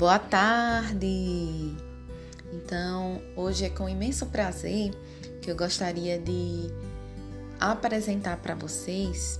[0.00, 1.76] Boa tarde!
[2.54, 4.92] Então, hoje é com imenso prazer
[5.42, 6.70] que eu gostaria de
[7.60, 9.38] apresentar para vocês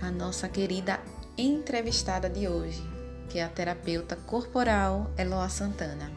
[0.00, 0.98] a nossa querida
[1.36, 2.82] entrevistada de hoje,
[3.28, 6.10] que é a terapeuta corporal Eloá Santana.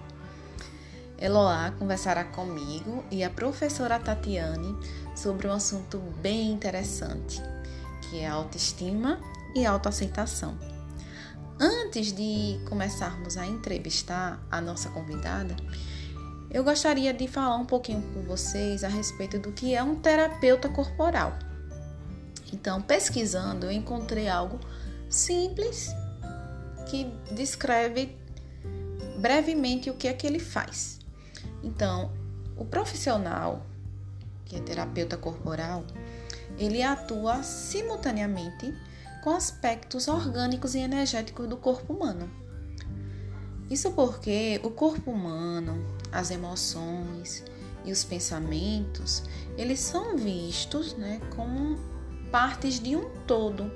[1.20, 4.74] Eloá conversará comigo e a professora Tatiane
[5.18, 7.42] sobre um assunto bem interessante,
[8.10, 9.20] que é autoestima
[9.54, 10.71] e autoaceitação.
[11.64, 15.56] Antes de começarmos a entrevistar a nossa convidada,
[16.50, 20.68] eu gostaria de falar um pouquinho com vocês a respeito do que é um terapeuta
[20.68, 21.38] corporal.
[22.52, 24.60] Então, pesquisando, eu encontrei algo
[25.08, 25.92] simples
[26.90, 28.18] que descreve
[29.20, 30.98] brevemente o que é que ele faz.
[31.62, 32.12] Então,
[32.58, 33.68] o profissional,
[34.46, 35.86] que é terapeuta corporal,
[36.58, 38.74] ele atua simultaneamente
[39.22, 42.30] com aspectos orgânicos e energéticos do corpo humano.
[43.70, 47.44] Isso porque o corpo humano, as emoções
[47.86, 49.24] e os pensamentos,
[49.58, 51.78] eles são vistos né, como
[52.32, 53.72] partes de um todo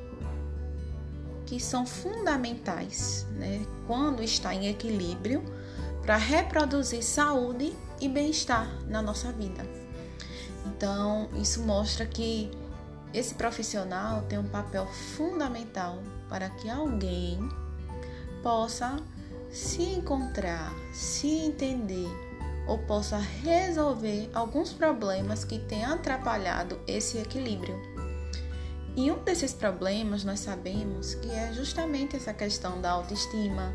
[1.45, 5.43] que são fundamentais né, quando está em equilíbrio
[6.01, 9.65] para reproduzir saúde e bem-estar na nossa vida.
[10.65, 12.51] Então, isso mostra que
[13.15, 17.39] esse profissional tem um papel fundamental para que alguém
[18.43, 18.97] possa
[19.49, 22.09] se encontrar, se entender
[22.67, 27.79] ou possa resolver alguns problemas que têm atrapalhado esse equilíbrio.
[28.97, 33.73] E um desses problemas nós sabemos que é justamente essa questão da autoestima,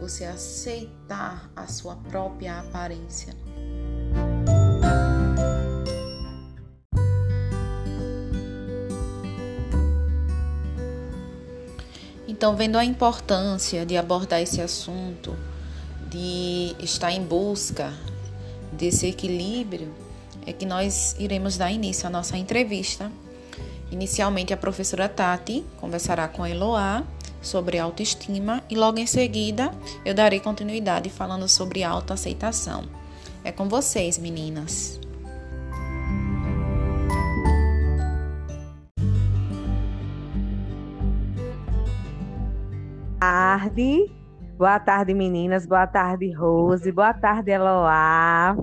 [0.00, 3.41] você aceitar a sua própria aparência.
[12.42, 15.36] Então, vendo a importância de abordar esse assunto,
[16.10, 17.94] de estar em busca
[18.72, 19.94] desse equilíbrio,
[20.44, 23.12] é que nós iremos dar início à nossa entrevista.
[23.92, 27.04] Inicialmente, a professora Tati conversará com a Eloá
[27.40, 29.70] sobre autoestima e logo em seguida
[30.04, 32.82] eu darei continuidade falando sobre autoaceitação.
[33.44, 34.98] É com vocês, meninas.
[43.52, 44.10] Tarde.
[44.56, 45.66] Boa tarde, meninas.
[45.66, 46.90] Boa tarde, Rose.
[46.90, 48.56] Boa tarde, Eloá.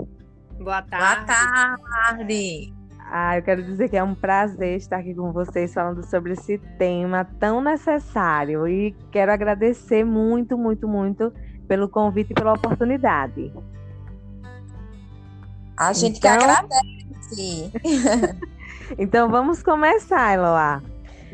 [0.57, 1.25] Boa tarde.
[1.25, 2.73] Boa tarde.
[3.11, 6.57] Ah, eu quero dizer que é um prazer estar aqui com vocês falando sobre esse
[6.77, 11.31] tema tão necessário e quero agradecer muito, muito, muito
[11.67, 13.53] pelo convite e pela oportunidade.
[15.77, 16.38] A gente então...
[16.38, 17.71] que agradece.
[18.97, 20.81] então vamos começar, Eloá.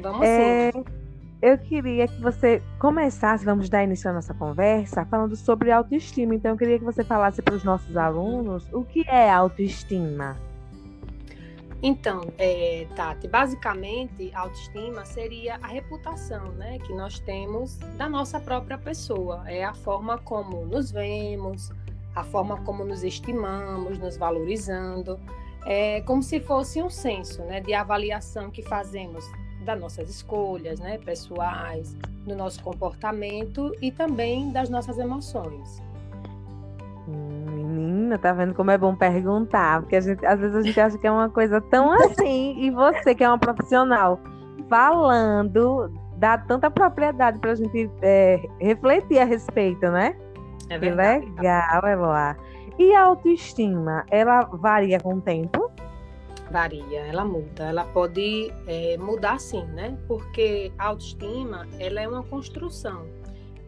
[0.01, 0.71] Vamos é...
[0.71, 1.04] sim
[1.45, 6.33] eu queria que você começasse, vamos dar início à nossa conversa, falando sobre autoestima.
[6.33, 10.35] Então, eu queria que você falasse para os nossos alunos o que é autoestima.
[11.83, 18.79] Então, é, Tati, basicamente, autoestima seria a reputação né, que nós temos da nossa própria
[18.79, 19.43] pessoa.
[19.45, 21.71] É a forma como nos vemos,
[22.15, 25.19] a forma como nos estimamos, nos valorizando.
[25.63, 29.23] É como se fosse um senso né, de avaliação que fazemos
[29.65, 31.93] das nossas escolhas, né, pessoais,
[32.25, 35.83] do nosso comportamento e também das nossas emoções.
[37.07, 39.81] Menina, tá vendo como é bom perguntar?
[39.81, 43.13] Porque gente, às vezes a gente acha que é uma coisa tão assim, e você
[43.13, 44.19] que é uma profissional
[44.69, 50.15] falando, dá tanta propriedade para a gente é, refletir a respeito, né?
[50.69, 51.25] É verdade.
[51.25, 52.35] Que legal, Eloá.
[52.77, 55.71] E a autoestima, ela varia com o tempo?
[56.51, 57.65] Varia, ela muda.
[57.65, 59.97] Ela pode é, mudar sim, né?
[60.07, 63.05] Porque a autoestima, ela é uma construção.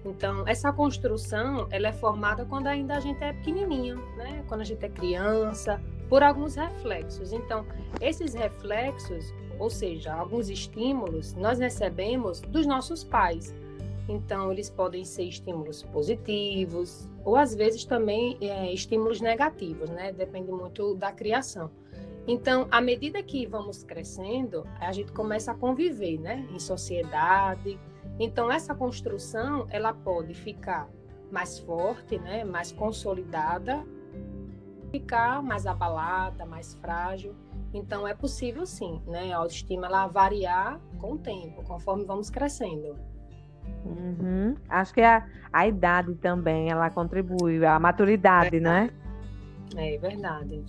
[0.05, 4.43] Então, essa construção, ela é formada quando ainda a gente é pequenininho, né?
[4.47, 7.33] Quando a gente é criança, por alguns reflexos.
[7.33, 7.65] Então,
[7.99, 13.53] esses reflexos, ou seja, alguns estímulos, nós recebemos dos nossos pais.
[14.07, 20.13] Então, eles podem ser estímulos positivos, ou às vezes também é, estímulos negativos, né?
[20.13, 21.69] Depende muito da criação.
[22.27, 27.79] Então, à medida que vamos crescendo, a gente começa a conviver, né, em sociedade.
[28.19, 30.89] Então, essa construção, ela pode ficar
[31.31, 33.81] mais forte, né, mais consolidada,
[34.91, 37.33] ficar mais abalada, mais frágil.
[37.73, 42.97] Então, é possível sim, né, a autoestima ela variar com o tempo, conforme vamos crescendo.
[43.85, 44.55] Uhum.
[44.67, 48.89] Acho que a, a idade também ela contribui, a maturidade, né?
[49.75, 50.63] É verdade.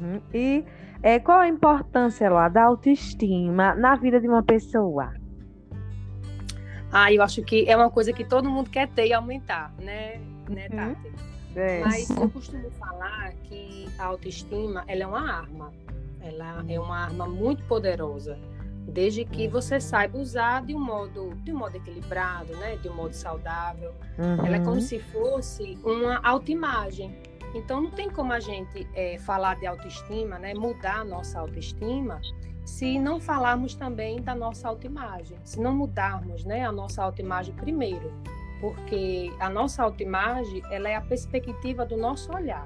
[0.00, 0.20] Uhum.
[0.32, 0.64] E
[1.02, 5.12] é, qual a importância lá da autoestima na vida de uma pessoa?
[6.92, 10.20] Ah, eu acho que é uma coisa que todo mundo quer ter e aumentar, né?
[10.48, 10.94] né, Uhum.
[10.94, 11.12] Tati?
[11.56, 11.80] É.
[11.80, 15.72] Mas eu costumo falar que a autoestima ela é uma arma.
[16.20, 18.38] Ela é uma arma muito poderosa,
[18.86, 22.76] desde que você saiba usar de um modo, de um modo equilibrado, né?
[22.76, 23.92] De um modo saudável.
[24.44, 24.80] Ela é como Uhum.
[24.80, 27.14] se fosse uma autoimagem.
[27.54, 30.54] Então não tem como a gente eh, falar de autoestima, né?
[30.54, 32.20] Mudar a nossa autoestima,
[32.64, 36.64] se não falarmos também da nossa autoimagem, se não mudarmos, né?
[36.64, 38.12] A nossa autoimagem primeiro,
[38.60, 42.64] porque a nossa autoimagem ela é a perspectiva do nosso olhar.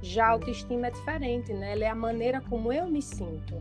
[0.00, 1.72] Já a autoestima é diferente, né?
[1.72, 3.54] Ela é a maneira como eu me sinto.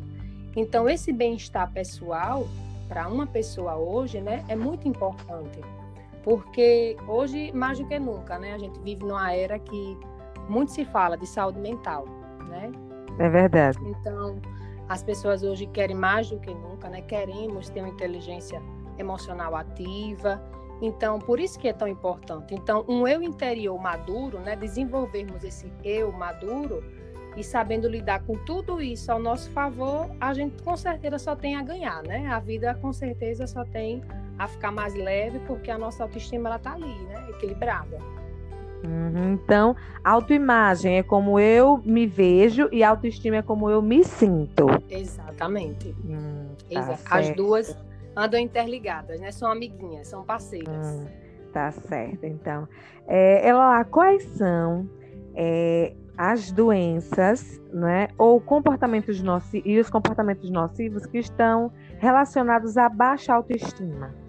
[0.56, 2.48] Então esse bem-estar pessoal
[2.88, 5.60] para uma pessoa hoje, né, é muito importante.
[6.24, 9.98] Porque hoje, mais do que nunca, né, a gente vive numa era que
[10.50, 12.06] muito se fala de saúde mental,
[12.50, 12.72] né?
[13.20, 13.78] É verdade.
[13.86, 14.42] Então,
[14.90, 17.02] as pessoas hoje querem mais do que nunca, né?
[17.02, 18.62] Queremos ter uma inteligência
[18.98, 20.42] emocional ativa.
[20.82, 22.54] Então, por isso que é tão importante.
[22.54, 24.56] Então, um eu interior maduro, né?
[24.56, 26.84] Desenvolvermos esse eu maduro
[27.36, 31.56] e sabendo lidar com tudo isso ao nosso favor, a gente com certeza só tem
[31.56, 32.28] a ganhar, né?
[32.28, 34.04] A vida com certeza só tem
[34.38, 37.30] a ficar mais leve porque a nossa autoestima ela tá ali, né?
[37.30, 37.98] Equilibrada.
[38.84, 39.34] Uhum.
[39.34, 44.68] Então, autoimagem é como eu me vejo e autoestima é como eu me sinto.
[44.90, 45.96] Exatamente.
[46.06, 47.00] Hum, tá.
[47.06, 47.38] As certo.
[47.38, 47.78] duas
[48.16, 49.32] andam interligadas, né?
[49.32, 50.86] São amiguinhas, são parceiras.
[50.86, 51.08] Hum,
[51.54, 52.68] tá certo, então.
[53.08, 54.90] É, ela lá, quais são
[55.34, 62.88] é, as doenças, né, ou comportamentos nocivos e os comportamentos nocivos que estão relacionados à
[62.90, 64.23] baixa autoestima?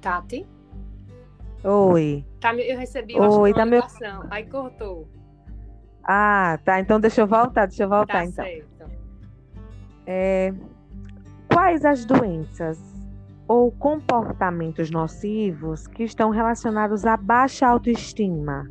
[0.00, 0.46] Tati?
[1.62, 2.24] Oi.
[2.40, 4.24] Tá, eu recebi eu acho Oi, tá uma me ligação.
[4.30, 5.06] Aí cortou.
[6.02, 6.80] Ah, tá.
[6.80, 8.44] Então deixa eu voltar, deixa eu voltar, Tá então.
[8.44, 8.90] certo.
[10.06, 10.52] É,
[11.52, 12.80] quais as doenças
[13.46, 18.68] ou comportamentos nocivos que estão relacionados à baixa autoestima?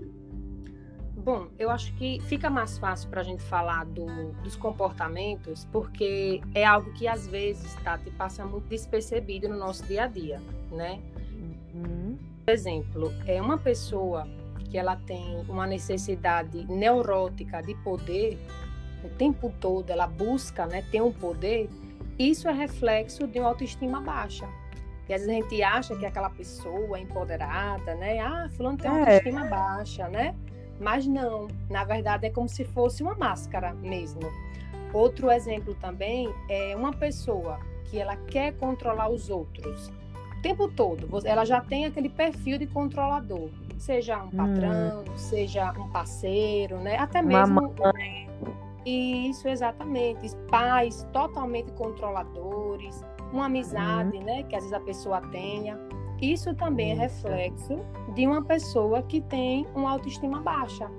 [1.15, 6.41] Bom, eu acho que fica mais fácil para a gente falar do- dos comportamentos, porque
[6.55, 10.41] é algo que às vezes, Tati, passa muito despercebido no nosso dia a dia,
[10.71, 10.99] né?
[12.49, 14.27] Por exemplo, é uma pessoa
[14.71, 18.39] que ela tem uma necessidade neurótica de poder,
[19.03, 21.69] o tempo todo ela busca, né, ter um poder,
[22.17, 24.49] isso é reflexo de uma autoestima baixa.
[25.07, 28.19] E às vezes a gente acha que aquela pessoa é empoderada, né?
[28.19, 29.01] Ah, fulano tem uma É.
[29.03, 30.35] autoestima baixa, né?
[30.79, 34.21] Mas não, na verdade é como se fosse uma máscara mesmo.
[34.91, 39.91] Outro exemplo também é uma pessoa que ela quer controlar os outros
[40.41, 41.07] tempo todo.
[41.25, 46.97] Ela já tem aquele perfil de controlador, seja um patrão, seja um parceiro, né?
[46.97, 47.73] Até mesmo
[48.85, 55.77] isso exatamente, pais totalmente controladores, uma amizade, né, que às vezes a pessoa tenha.
[56.21, 57.27] Isso também é Isso.
[57.27, 57.79] reflexo
[58.13, 60.89] de uma pessoa que tem uma autoestima baixa.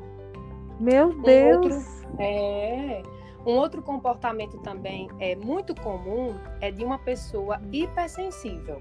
[0.78, 2.06] Meu outro- Deus!
[2.18, 3.02] É.
[3.46, 8.80] Um outro comportamento também é muito comum é de uma pessoa hipersensível.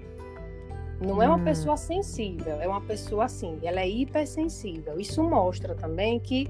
[1.00, 1.44] Não é uma Hum.
[1.44, 5.00] pessoa sensível, é uma pessoa assim, ela é hipersensível.
[5.00, 6.48] Isso mostra também que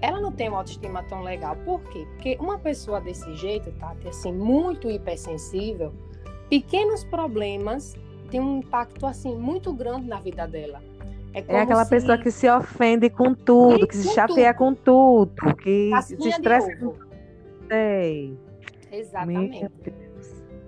[0.00, 1.54] ela não tem uma autoestima tão legal.
[1.64, 2.04] Por quê?
[2.14, 5.92] Porque uma pessoa desse jeito, Tati, assim, muito hipersensível,
[6.50, 7.94] pequenos problemas
[8.28, 10.82] têm um impacto assim muito grande na vida dela.
[11.34, 14.52] É como aquela se- pessoa que se ofende com tudo, E que se com chateia
[14.52, 15.32] com tudo,
[15.62, 16.92] que se casquinha estressa com ovo.
[16.98, 17.06] tudo.
[17.68, 18.36] Sei.
[18.90, 19.70] Exatamente.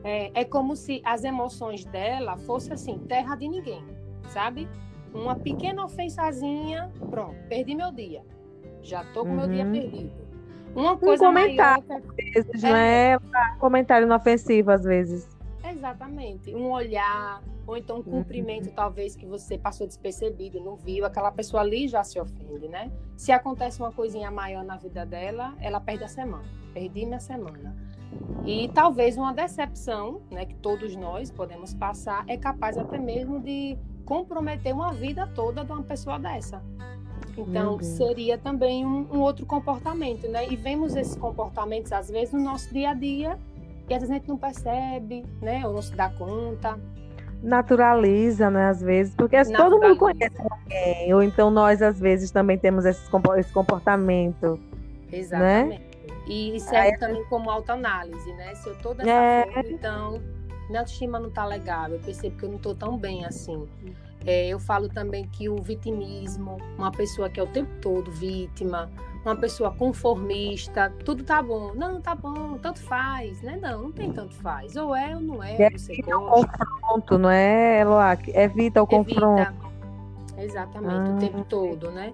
[0.04, 3.82] É, é como se as emoções dela fossem assim, terra de ninguém,
[4.28, 4.68] sabe?
[5.14, 8.23] Uma pequena ofensazinha, pronto, perdi meu dia.
[8.82, 9.73] Já tô com meu dia Uhum.
[9.73, 10.12] perdido.
[10.76, 11.84] Uma coisa comentário.
[11.88, 12.68] maior Às vezes, É.
[12.70, 13.18] não é
[13.58, 15.26] comentário inofensivo, às vezes.
[15.66, 16.54] Exatamente.
[16.54, 21.62] Um olhar, ou então um cumprimento, talvez, que você passou despercebido, não viu, aquela pessoa
[21.62, 22.90] ali já se ofende, né?
[23.16, 26.44] Se acontece uma coisinha maior na vida dela, ela perde a semana.
[26.75, 27.75] Perdi minha semana.
[28.44, 33.78] E talvez uma decepção, né, que todos nós podemos passar, é capaz até mesmo de
[34.04, 36.62] comprometer uma vida toda de uma pessoa dessa.
[37.37, 40.47] Então, seria também um, um outro comportamento, né?
[40.49, 43.38] E vemos esses comportamentos, às vezes, no nosso dia a dia,
[43.88, 45.66] e às vezes a gente não percebe, né?
[45.66, 46.78] Ou não se dá conta.
[47.42, 52.56] Naturaliza, né, às vezes, porque todo mundo conhece alguém, ou então nós, às vezes, também
[52.56, 53.11] temos esse
[53.52, 54.59] comportamento.
[55.12, 55.94] Exatamente.
[56.26, 58.54] E serve também como autoanálise, né?
[58.54, 59.44] Se eu tô dessa É.
[59.44, 60.23] forma, então
[60.68, 63.68] minha autoestima não tá legal, eu percebo que eu não tô tão bem assim.
[64.26, 68.90] É, eu falo também que o vitimismo, uma pessoa que é o tempo todo vítima,
[69.23, 71.75] uma pessoa conformista, tudo tá bom.
[71.75, 73.58] Não, tá bom, tanto faz, né?
[73.61, 74.76] Não, não tem tanto faz.
[74.76, 75.56] Ou é ou não é.
[75.61, 78.16] Evita o confronto, não é, Eloá?
[78.28, 79.42] Evita o confronto.
[79.42, 79.64] Evita.
[80.38, 81.14] Exatamente, ah.
[81.14, 82.12] o tempo todo, né?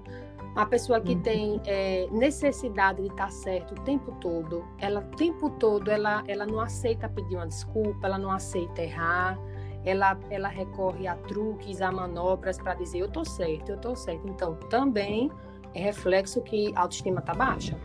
[0.61, 1.23] Uma pessoa que uhum.
[1.23, 6.23] tem é, necessidade de estar tá certo o tempo todo, ela o tempo todo ela,
[6.29, 9.39] ela não aceita pedir uma desculpa, ela não aceita errar,
[9.87, 14.29] ela, ela recorre a truques, a manobras para dizer eu tô certo, eu tô certo.
[14.29, 15.33] Então, também
[15.73, 17.79] é reflexo que a autoestima tá baixa.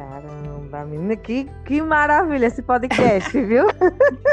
[0.00, 3.66] Caramba, menina, que, que maravilha esse podcast, viu?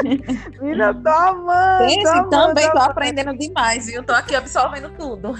[0.62, 1.84] menina, tô amando.
[1.84, 4.02] Esse tô amando, também tô, tô aprendendo demais, viu?
[4.02, 5.34] Tô aqui absorvendo tudo.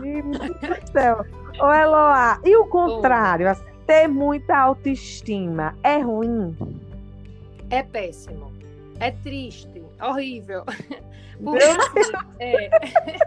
[0.00, 1.26] Deus do céu.
[1.60, 3.46] Ô, Eloá, e o contrário?
[3.50, 6.56] Assim, ter muita autoestima é ruim?
[7.68, 8.50] É péssimo.
[9.00, 10.64] É triste, horrível.
[11.44, 11.64] Porque,
[12.40, 12.70] é...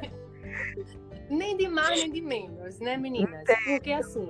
[1.30, 3.44] nem de mais nem de menos, né, meninas?
[3.66, 4.28] Porque assim,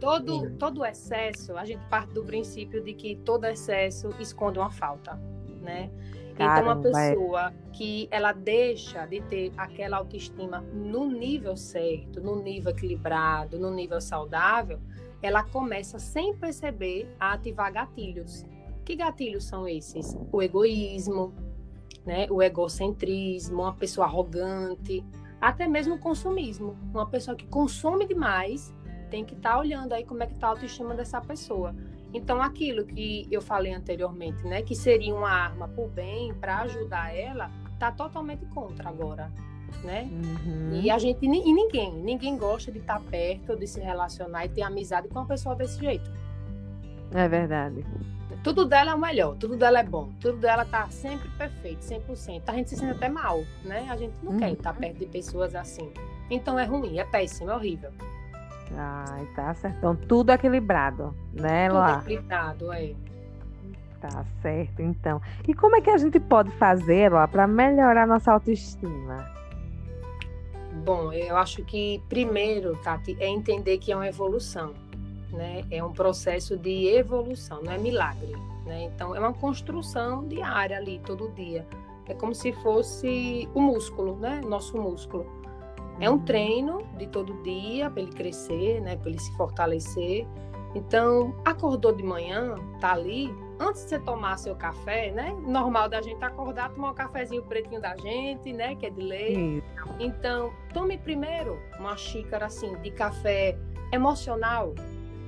[0.00, 5.20] todo todo excesso, a gente parte do princípio de que todo excesso esconde uma falta,
[5.60, 5.90] né?
[6.34, 12.72] Então, uma pessoa que ela deixa de ter aquela autoestima no nível certo, no nível
[12.72, 14.80] equilibrado, no nível saudável,
[15.22, 18.44] ela começa sem perceber a ativar gatilhos.
[18.84, 20.16] Que gatilhos são esses?
[20.32, 21.32] O egoísmo,
[22.04, 22.26] né?
[22.28, 25.04] O egocentrismo, uma pessoa arrogante,
[25.44, 26.74] até mesmo o consumismo.
[26.90, 28.74] Uma pessoa que consome demais
[29.10, 31.74] tem que estar tá olhando aí como é que está a autoestima dessa pessoa.
[32.14, 37.14] Então, aquilo que eu falei anteriormente, né, que seria uma arma por bem para ajudar
[37.14, 39.30] ela, tá totalmente contra agora,
[39.82, 40.08] né?
[40.10, 40.80] Uhum.
[40.80, 44.48] E a gente e ninguém, ninguém gosta de estar tá perto, de se relacionar e
[44.48, 46.10] ter amizade com uma pessoa desse jeito.
[47.12, 47.84] É verdade.
[48.44, 52.42] Tudo dela é o melhor, tudo dela é bom, tudo dela tá sempre perfeito, 100%.
[52.46, 53.86] A gente se sente até mal, né?
[53.88, 54.38] A gente não uhum.
[54.38, 55.90] quer estar perto de pessoas assim.
[56.30, 57.90] Então é ruim, é péssimo, é horrível.
[58.76, 59.78] Ai, tá certo.
[59.78, 61.98] Então, tudo equilibrado, né, Tudo lá?
[62.00, 62.92] equilibrado, é.
[63.98, 65.22] Tá certo, então.
[65.48, 69.26] E como é que a gente pode fazer, lá, para melhorar nossa autoestima?
[70.84, 74.74] Bom, eu acho que primeiro, Tati, é entender que é uma evolução
[75.34, 75.64] né?
[75.70, 78.32] É um processo de evolução, não é milagre,
[78.64, 78.84] né?
[78.84, 81.66] Então é uma construção diária ali todo dia.
[82.06, 84.40] É como se fosse o músculo, né?
[84.46, 85.26] Nosso músculo.
[86.00, 86.24] É um uhum.
[86.24, 88.96] treino de todo dia para ele crescer, né?
[88.96, 90.26] Para ele se fortalecer.
[90.74, 95.34] Então, acordou de manhã, tá ali, antes de você tomar seu café, né?
[95.46, 98.74] Normal da gente acordar, tomar um cafezinho pretinho da gente, né?
[98.74, 99.62] Que é de lei.
[100.00, 103.56] Então, tome primeiro uma xícara assim de café
[103.92, 104.74] emocional,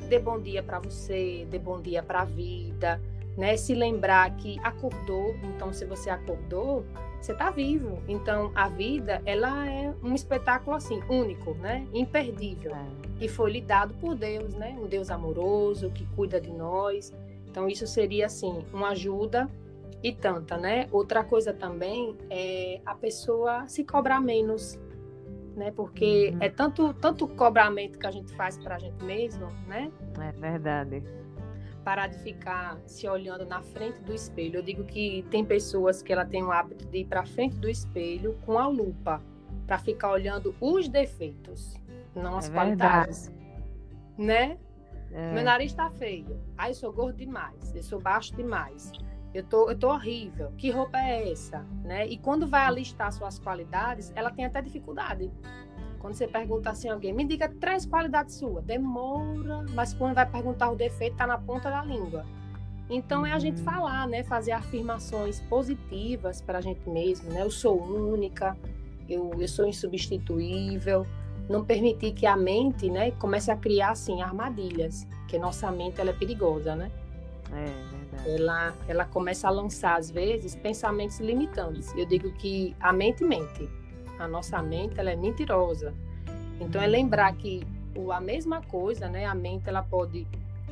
[0.07, 3.01] dê bom dia para você, dê bom dia para a vida,
[3.37, 3.57] né?
[3.57, 6.85] Se lembrar que acordou, então se você acordou,
[7.21, 7.99] você está vivo.
[8.09, 11.87] Então a vida, ela é um espetáculo assim único, né?
[11.93, 12.75] Imperdível.
[12.75, 12.87] É.
[13.21, 14.77] E foi lhe dado por Deus, né?
[14.81, 17.13] Um Deus amoroso que cuida de nós.
[17.49, 19.51] Então isso seria assim uma ajuda
[20.03, 20.89] e tanta, né?
[20.93, 24.79] Outra coisa também é a pessoa se cobrar menos,
[25.57, 25.73] né?
[25.73, 26.39] Porque uhum.
[26.41, 29.91] é tanto tanto cobramento que a gente faz para a gente mesmo, né?
[30.21, 31.03] É verdade.
[31.83, 34.59] Parar de ficar se olhando na frente do espelho.
[34.59, 37.69] Eu digo que tem pessoas que ela tem o hábito de ir para frente do
[37.69, 39.23] espelho com a lupa
[39.67, 41.75] para ficar olhando os defeitos,
[42.15, 43.33] não as é qualidades,
[44.17, 44.59] né?
[45.13, 45.33] É.
[45.33, 46.41] Meu nariz está feio.
[46.59, 47.75] Ai, eu sou gordo demais.
[47.75, 48.93] Eu sou baixo demais
[49.37, 51.65] eu tô, eu tô horrível, que roupa é essa?
[51.85, 52.07] Né?
[52.07, 55.31] E quando vai alistar suas qualidades, ela tem até dificuldade.
[55.99, 60.25] Quando você pergunta assim a alguém, me diga três qualidades suas, demora, mas quando vai
[60.25, 62.25] perguntar o defeito, tá na ponta da língua.
[62.89, 63.65] Então é a gente uhum.
[63.65, 64.23] falar, né?
[64.23, 67.43] Fazer afirmações positivas para a gente mesmo, né?
[67.43, 68.57] Eu sou única,
[69.09, 71.07] eu, eu sou insubstituível.
[71.49, 76.11] Não permitir que a mente, né, comece a criar assim armadilhas, que nossa mente ela
[76.11, 76.91] é perigosa, né?
[77.53, 81.93] É ela, ela começa a lançar, às vezes, pensamentos limitantes.
[81.97, 83.69] Eu digo que a mente mente.
[84.19, 85.93] A nossa mente ela é mentirosa.
[86.61, 87.63] Então, é lembrar que
[87.95, 89.27] o, a mesma coisa, né?
[89.27, 90.27] A mente ela pode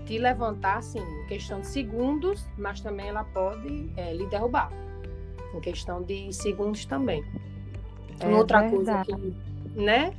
[0.06, 4.70] te levantar, assim, em questão de segundos, mas também ela pode é, lhe derrubar,
[5.54, 7.24] em questão de segundos também.
[8.10, 8.76] Então, é outra verdade.
[8.76, 10.12] coisa que, né?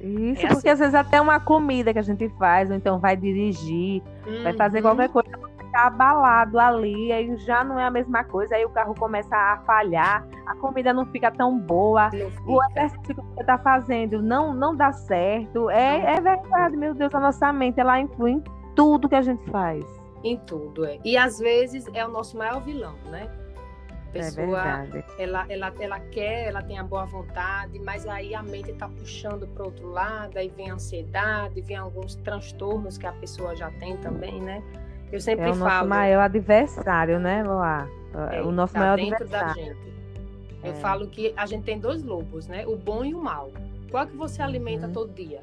[0.00, 0.70] Isso, é porque assim.
[0.70, 4.02] às vezes até uma comida que a gente faz, ou então vai dirigir,
[4.42, 4.82] vai fazer uhum.
[4.82, 5.30] qualquer coisa,
[5.76, 9.58] ficar abalado ali, aí já não é a mesma coisa, aí o carro começa a
[9.66, 12.10] falhar, a comida não fica tão boa,
[12.46, 15.68] o exercício que você está fazendo não, não dá certo.
[15.70, 19.44] É, é verdade, meu Deus, a nossa mente ela influi em tudo que a gente
[19.50, 19.84] faz.
[20.24, 20.98] Em tudo, é.
[21.04, 23.28] E às vezes é o nosso maior vilão, né?
[24.12, 28.70] pessoa, é ela, ela, ela quer, ela tem a boa vontade, mas aí a mente
[28.70, 33.54] está puxando para outro lado, aí vem a ansiedade, vem alguns transtornos que a pessoa
[33.54, 34.62] já tem também, né?
[35.12, 35.70] Eu sempre é o falo.
[35.70, 37.88] nosso maior adversário, né, Loa?
[38.32, 39.54] É, o nosso tá maior dentro adversário.
[39.54, 39.86] Da gente.
[40.64, 40.74] Eu é.
[40.74, 42.66] falo que a gente tem dois lobos, né?
[42.66, 43.50] O bom e o mal.
[43.90, 44.92] Qual que você alimenta uhum.
[44.92, 45.42] todo dia?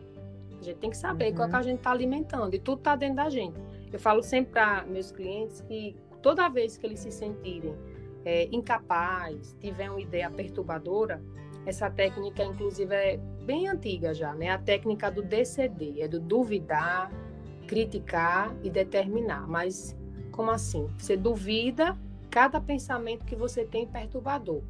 [0.60, 1.36] A gente tem que saber uhum.
[1.36, 2.54] qual que a gente está alimentando.
[2.56, 3.56] E tudo está dentro da gente.
[3.92, 7.76] Eu falo sempre para meus clientes que toda vez que eles se sentirem
[8.26, 11.22] é, incapaz, tiver uma ideia perturbadora,
[11.66, 14.50] essa técnica, inclusive, é bem antiga já, né?
[14.50, 17.12] A técnica do DCD, é do duvidar,
[17.68, 19.48] criticar e determinar.
[19.48, 19.96] Mas
[20.32, 20.90] como assim?
[20.98, 21.98] Você duvida
[22.30, 24.64] cada pensamento que você tem perturbador.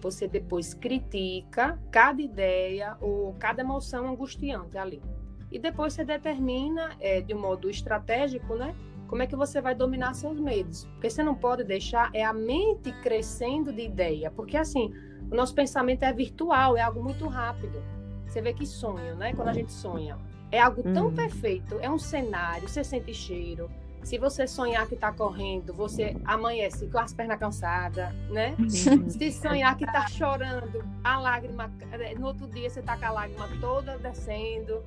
[0.00, 5.02] Você depois critica cada ideia ou cada emoção angustiante ali.
[5.50, 8.74] E depois você determina, é, de um modo estratégico, né?
[9.08, 10.84] Como é que você vai dominar seus medos?
[10.92, 14.94] Porque você não pode deixar é a mente crescendo de ideia, porque assim,
[15.28, 17.82] o nosso pensamento é virtual, é algo muito rápido.
[18.24, 19.34] Você vê que sonho, né?
[19.34, 20.16] Quando a gente sonha,
[20.50, 21.14] é algo tão uhum.
[21.14, 23.70] perfeito, é um cenário, você sente cheiro.
[24.02, 28.56] Se você sonhar que está correndo, você amanhece com as pernas cansadas, né?
[28.68, 33.10] Se sonhar que está chorando, a lágrima, eh, no outro dia você está com a
[33.10, 34.82] lágrima toda descendo.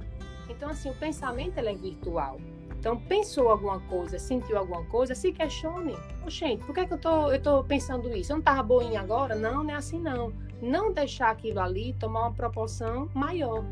[0.50, 2.39] Então, assim, o pensamento é virtual.
[2.84, 5.96] Então, pensou alguma coisa, sentiu alguma coisa, se questione.
[6.27, 8.32] Gente, por que, é que eu tô, eu tô pensando isso?
[8.32, 9.36] Eu não estava boinha agora?
[9.36, 10.34] Não, não é assim não.
[10.62, 13.63] Não deixar aquilo ali tomar uma proporção maior.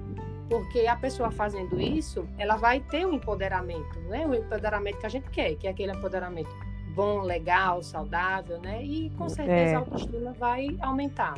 [0.52, 4.28] Porque a pessoa fazendo isso, ela vai ter um empoderamento, né?
[4.28, 6.50] O empoderamento que a gente quer, que é aquele empoderamento
[6.94, 8.84] bom, legal, saudável, né?
[8.84, 9.76] E com certeza é.
[9.76, 11.36] a autoestima vai aumentar.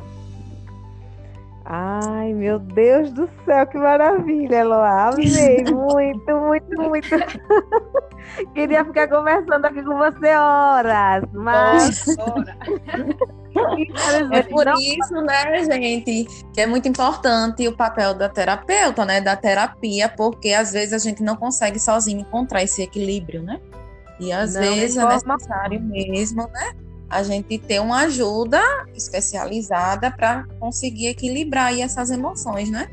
[1.64, 5.10] Ai, meu Deus do céu, que maravilha, Eloá.
[5.10, 7.08] Amei muito, muito, muito.
[8.52, 12.04] Queria ficar conversando aqui com você horas, mas.
[14.32, 19.36] é por isso, né, gente, que é muito importante o papel da terapeuta, né, da
[19.36, 23.60] terapia, porque às vezes a gente não consegue sozinho encontrar esse equilíbrio, né?
[24.20, 26.72] E às não, vezes é necessário mesmo, né?
[27.14, 28.60] a gente ter uma ajuda
[28.94, 32.88] especializada para conseguir equilibrar aí essas emoções, né?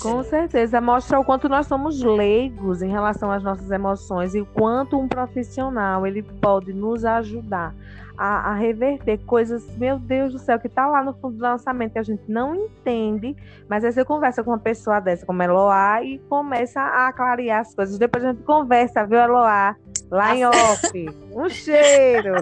[0.00, 4.46] Com certeza, mostra o quanto nós somos leigos em relação às nossas emoções e o
[4.46, 7.74] quanto um profissional ele pode nos ajudar
[8.16, 11.92] a, a, reverter coisas, meu Deus do céu, que está lá no fundo do lançamento
[11.92, 13.36] que a gente não entende,
[13.68, 17.74] mas aí você conversa com uma pessoa dessa, como Eloá, e começa a clarear as
[17.74, 17.98] coisas.
[17.98, 19.76] Depois a gente conversa, viu, Eloá?
[20.10, 21.06] Lá em off.
[21.32, 22.34] Um cheiro.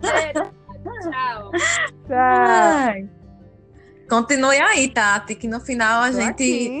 [0.00, 1.50] Tchau.
[2.06, 3.20] Tchau.
[4.10, 6.80] Continue aí, Tati, que no final a Tô gente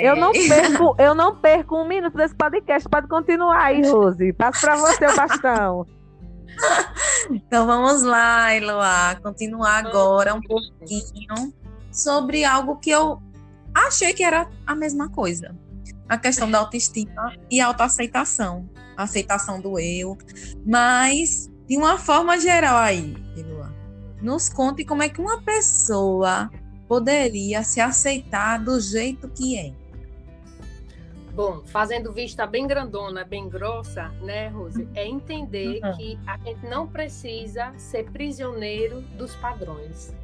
[0.00, 2.88] Eu não perco, eu não perco um minuto desse podcast.
[2.88, 4.32] Pode continuar aí, Rose.
[4.32, 5.86] Passo para você o bastão.
[7.30, 11.54] Então vamos lá, Eloá, continuar agora um pouquinho
[11.90, 13.18] sobre algo que eu
[13.74, 15.56] achei que era a mesma coisa.
[16.06, 20.16] A questão da autoestima e autoaceitação aceitação do eu,
[20.64, 23.72] mas de uma forma geral aí, Eloá,
[24.22, 26.50] nos conte como é que uma pessoa
[26.88, 29.72] poderia se aceitar do jeito que é.
[31.34, 34.88] Bom, fazendo vista bem grandona, bem grossa, né, Rose?
[34.94, 35.96] É entender uhum.
[35.96, 40.14] que a gente não precisa ser prisioneiro dos padrões.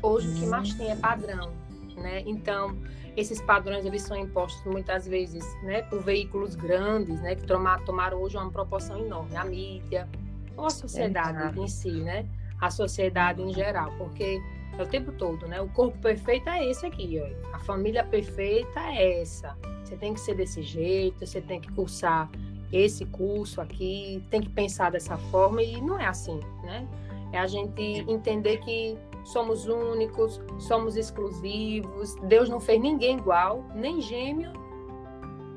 [0.00, 1.52] Hoje o que mais tem é padrão,
[1.96, 2.22] né?
[2.24, 2.76] Então,
[3.16, 8.36] esses padrões eles são impostos muitas vezes né, por veículos grandes, né, que tomaram hoje
[8.36, 10.08] uma proporção enorme, a mídia,
[10.56, 12.26] ou a sociedade é em si, né,
[12.60, 14.40] a sociedade em geral, porque
[14.80, 18.80] é o tempo todo, né, o corpo perfeito é esse aqui, ó, a família perfeita
[18.80, 22.30] é essa, você tem que ser desse jeito, você tem que cursar
[22.72, 26.86] esse curso aqui, tem que pensar dessa forma e não é assim, né?
[27.32, 34.00] É a gente entender que somos únicos, somos exclusivos, Deus não fez ninguém igual, nem
[34.00, 34.52] gêmeo,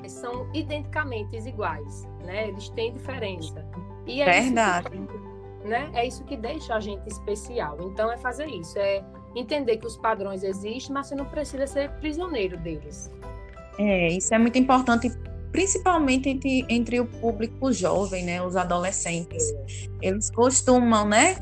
[0.07, 2.47] são identicamente iguais, né?
[2.49, 3.65] Eles têm diferença.
[4.05, 4.87] E é Verdade.
[4.95, 5.16] Isso
[5.67, 5.89] né?
[5.93, 7.77] É isso que deixa a gente especial.
[7.81, 9.03] Então é fazer isso, é
[9.35, 13.11] entender que os padrões existem, mas você não precisa ser prisioneiro deles.
[13.77, 15.11] É, isso é muito importante
[15.51, 19.43] principalmente entre, entre o público jovem, né, os adolescentes.
[20.01, 21.35] Eles costumam, né,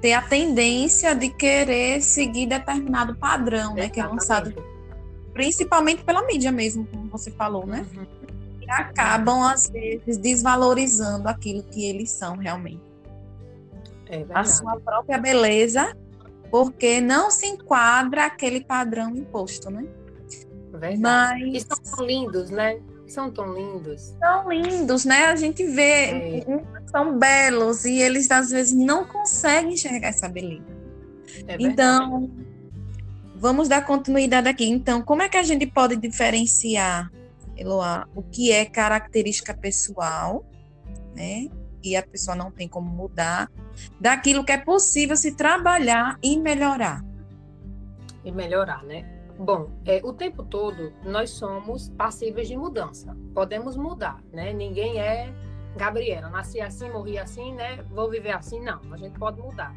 [0.00, 4.54] ter a tendência de querer seguir determinado padrão, né, que é lançado
[5.32, 7.86] principalmente pela mídia mesmo, como você falou, né?
[7.96, 8.06] Uhum.
[8.60, 12.89] E acabam às vezes desvalorizando aquilo que eles são realmente.
[14.10, 15.96] É a sua própria beleza,
[16.50, 19.86] porque não se enquadra aquele padrão imposto, né?
[20.72, 21.44] Verdade.
[21.44, 21.64] Mas...
[21.64, 22.80] E são lindos, né?
[23.10, 24.14] são tão lindos.
[24.18, 25.26] São lindos, né?
[25.26, 26.44] A gente vê, é.
[26.90, 30.64] são belos e eles às vezes não conseguem enxergar essa beleza.
[31.46, 32.30] É então,
[33.34, 34.68] vamos dar continuidade aqui.
[34.68, 37.10] Então, como é que a gente pode diferenciar,
[37.56, 40.44] Eloá, o que é característica pessoal,
[41.14, 41.48] né?
[41.82, 43.50] E a pessoa não tem como mudar,
[44.00, 47.04] daquilo que é possível se trabalhar e melhorar.
[48.24, 49.20] E melhorar, né?
[49.38, 53.16] Bom, é, o tempo todo nós somos passíveis de mudança.
[53.34, 54.52] Podemos mudar, né?
[54.52, 55.32] Ninguém é
[55.76, 57.82] Gabriela, nasci assim, morri assim, né?
[57.90, 58.80] Vou viver assim, não.
[58.92, 59.74] A gente pode mudar.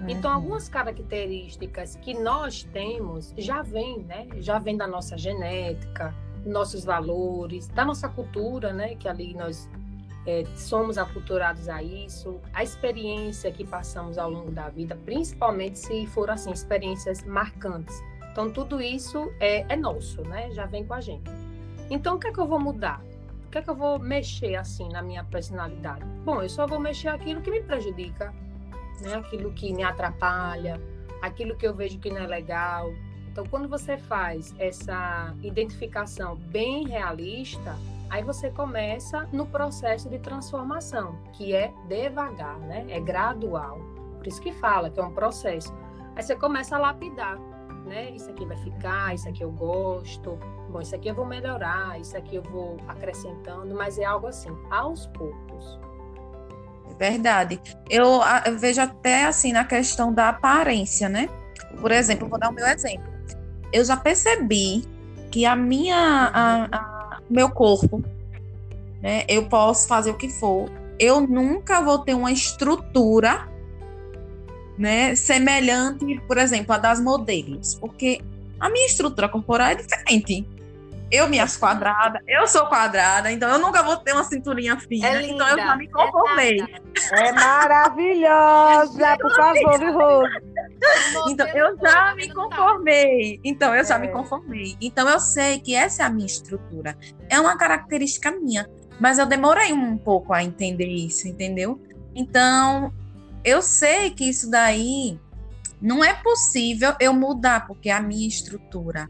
[0.00, 0.08] Uhum.
[0.08, 4.26] Então, algumas características que nós temos já vêm, né?
[4.38, 6.14] Já vem da nossa genética,
[6.44, 8.96] nossos valores, da nossa cultura, né?
[8.96, 9.68] Que ali nós
[10.26, 16.06] é, somos aculturados a isso, a experiência que passamos ao longo da vida, principalmente se
[16.06, 18.02] for assim experiências marcantes
[18.34, 20.50] então, tudo isso é, é nosso, né?
[20.50, 21.30] Já vem com a gente.
[21.88, 23.00] Então, o que é que eu vou mudar?
[23.46, 26.04] O que é que eu vou mexer assim na minha personalidade?
[26.24, 28.34] Bom, eu só vou mexer aquilo que me prejudica,
[29.02, 29.14] né?
[29.14, 30.80] Aquilo que me atrapalha,
[31.22, 32.92] aquilo que eu vejo que não é legal.
[33.30, 37.76] Então, quando você faz essa identificação bem realista,
[38.10, 42.86] aí você começa no processo de transformação, que é devagar, né?
[42.88, 43.78] É gradual.
[44.18, 45.74] Por isso que fala que é um processo.
[46.16, 47.38] Aí você começa a lapidar
[47.84, 48.10] né?
[48.10, 50.38] Isso aqui vai ficar, isso aqui eu gosto,
[50.70, 54.50] bom, isso aqui eu vou melhorar, isso aqui eu vou acrescentando, mas é algo assim,
[54.70, 55.78] aos poucos.
[56.90, 57.60] É verdade.
[57.88, 61.28] Eu, eu vejo até assim na questão da aparência, né?
[61.80, 63.12] Por exemplo, vou dar o meu exemplo.
[63.72, 64.84] Eu já percebi
[65.30, 66.93] que a minha, a, a,
[67.28, 68.02] meu corpo,
[69.00, 69.24] né?
[69.28, 70.70] Eu posso fazer o que for.
[70.98, 73.48] Eu nunca vou ter uma estrutura
[74.78, 78.20] né, semelhante, por exemplo, a das modelos, porque
[78.58, 80.46] a minha estrutura corporal é diferente.
[81.10, 85.06] Eu me acho quadrada, eu sou quadrada, então eu nunca vou ter uma cinturinha fina,
[85.06, 86.60] é então eu já me conformei.
[87.12, 90.32] É, é maravilhosa, por favor, viu, Rose?
[91.28, 93.40] Então eu já me conformei.
[93.44, 94.10] Então eu já me é.
[94.10, 94.76] conformei.
[94.80, 96.96] Então eu sei que essa é a minha estrutura.
[97.28, 98.68] É uma característica minha,
[99.00, 101.80] mas eu demorei um pouco a entender isso, entendeu?
[102.14, 102.92] Então,
[103.44, 105.18] eu sei que isso daí
[105.80, 109.08] não é possível eu mudar, porque é a minha estrutura.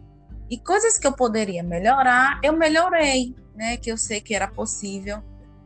[0.50, 3.76] E coisas que eu poderia melhorar, eu melhorei, né?
[3.76, 5.22] Que eu sei que era possível.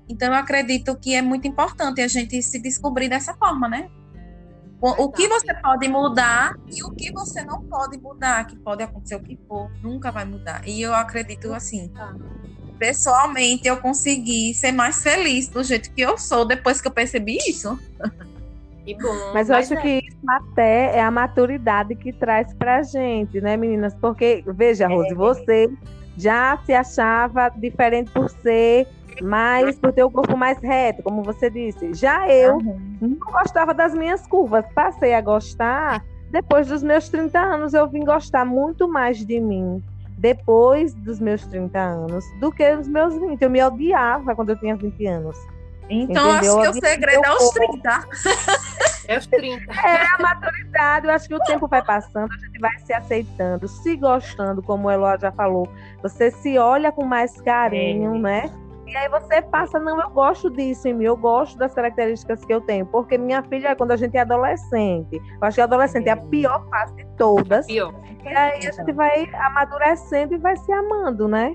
[0.09, 3.89] Então, eu acredito que é muito importante a gente se descobrir dessa forma, né?
[4.81, 8.83] O, o que você pode mudar e o que você não pode mudar, que pode
[8.83, 10.67] acontecer o que for, nunca vai mudar.
[10.67, 11.93] E eu acredito assim,
[12.79, 17.39] pessoalmente, eu consegui ser mais feliz do jeito que eu sou depois que eu percebi
[17.49, 17.79] isso.
[18.95, 19.33] bom.
[19.35, 19.77] Mas eu acho é.
[19.81, 23.95] que isso até é a maturidade que traz pra gente, né, meninas?
[23.95, 24.87] Porque, veja, é.
[24.87, 25.15] Rose, é.
[25.15, 25.71] você
[26.17, 28.87] já se achava diferente por ser
[29.23, 31.95] mais por ter o corpo mais reto, como você disse.
[31.95, 32.99] Já eu uhum.
[33.01, 37.75] não gostava das minhas curvas, passei a gostar depois dos meus 30 anos.
[37.75, 39.83] Eu vim gostar muito mais de mim
[40.19, 43.41] depois dos meus 30 anos do que nos meus 20.
[43.41, 45.37] Eu me odiava quando eu tinha 20 anos.
[45.91, 46.61] Então, Entendeu?
[46.61, 48.09] acho que o segredo é os 30.
[49.09, 49.73] É os 30.
[49.73, 51.07] É a maturidade.
[51.07, 54.89] Eu acho que o tempo vai passando, a gente vai se aceitando, se gostando, como
[54.89, 55.67] o Eloy já falou.
[56.03, 58.19] Você se olha com mais carinho, é.
[58.19, 58.51] né?
[58.89, 62.53] E aí você passa, não, eu gosto disso em mim, eu gosto das características que
[62.53, 62.87] eu tenho.
[62.87, 66.13] Porque minha filha, quando a gente é adolescente, eu acho que a adolescente é, é
[66.13, 67.67] a pior fase de todas.
[67.67, 67.93] Pior.
[68.25, 71.55] E aí a gente vai amadurecendo e vai se amando, né?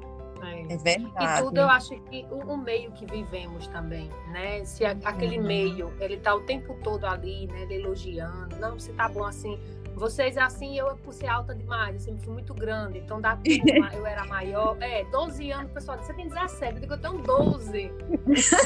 [0.69, 1.39] É verdade.
[1.39, 4.63] E tudo eu acho que o, o meio que vivemos também, né?
[4.63, 5.45] Se a, aquele uhum.
[5.45, 7.63] meio, ele tá o tempo todo ali, né?
[7.63, 9.59] Ele elogiando, não, você tá bom assim.
[9.95, 13.93] Vocês assim, eu por ser alta demais, eu sempre fui muito grande, então da turma
[13.93, 14.75] eu era maior.
[14.81, 17.91] É, 12 anos, o pessoal você tem 17, eu digo, eu tenho 12.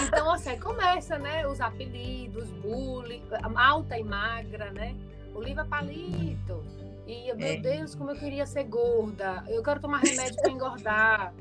[0.07, 1.45] Então, assim, começa, né?
[1.47, 3.23] Os apelidos, bullying,
[3.55, 4.95] alta e magra, né?
[5.35, 6.63] Oliva Palito.
[7.05, 7.57] E, meu é.
[7.57, 9.43] Deus, como eu queria ser gorda.
[9.47, 11.33] Eu quero tomar remédio para engordar.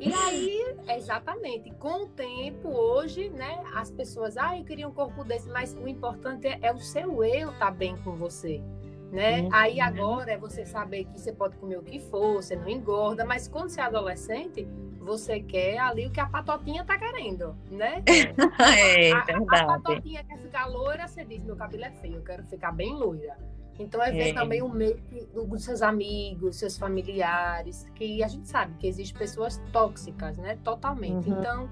[0.00, 5.24] E aí, exatamente, com o tempo, hoje, né, as pessoas, ah, eu queria um corpo
[5.24, 8.62] desse, mas o importante é, é o seu eu estar tá bem com você.
[9.10, 9.40] Né?
[9.40, 9.48] Uhum.
[9.52, 13.24] Aí agora é você saber que você pode comer o que for, você não engorda,
[13.24, 14.68] mas quando você é adolescente,
[15.00, 18.02] você quer ali o que a patotinha tá querendo, né?
[18.06, 19.24] é, a.
[19.48, 22.72] A, a patotinha quer ficar loira, você diz, meu cabelo é feio, eu quero ficar
[22.72, 23.36] bem loira.
[23.78, 24.34] Então é ver é.
[24.34, 25.00] também o meio
[25.32, 30.58] dos seus amigos, seus familiares, que a gente sabe que existem pessoas tóxicas, né?
[30.64, 31.30] Totalmente.
[31.30, 31.38] Uhum.
[31.38, 31.70] Então,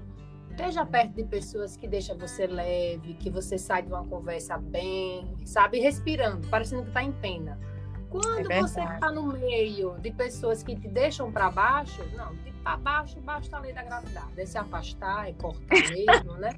[0.57, 5.35] esteja perto de pessoas que deixam você leve, que você sai de uma conversa bem,
[5.45, 7.59] sabe, respirando, parecendo que está em pena.
[8.09, 12.51] Quando é você está no meio de pessoas que te deixam para baixo, não, de
[12.63, 14.31] para baixo, basta a lei da gravidade.
[14.35, 15.61] É se afastar, é cortar
[15.93, 16.49] mesmo, né?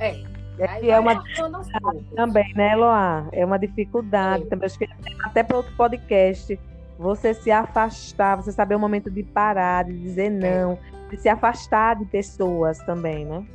[0.00, 0.38] É.
[0.58, 3.28] É, é uma dificuldade também, né, Eloá?
[3.30, 4.46] É uma dificuldade é.
[4.46, 4.66] também.
[4.66, 4.88] Acho que
[5.22, 6.58] até para outro podcast,
[6.98, 10.30] você se afastar, você saber o momento de parar, de dizer é.
[10.30, 10.76] não,
[11.16, 13.46] se afastar de pessoas também, né?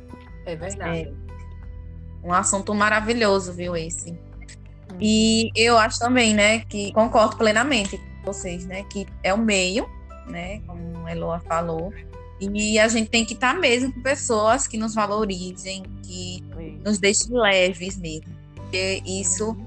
[0.46, 1.08] É verdade.
[1.08, 2.26] É.
[2.26, 4.10] Um assunto maravilhoso, viu, esse?
[4.12, 4.96] Hum.
[5.00, 9.86] E eu acho também, né, que concordo plenamente com vocês, né, que é o meio,
[10.26, 11.92] né, como a Eloa falou,
[12.40, 16.42] e a gente tem que estar mesmo com pessoas que nos valorizem, que
[16.84, 18.34] nos deixem leves mesmo.
[18.54, 19.66] Porque isso, uhum.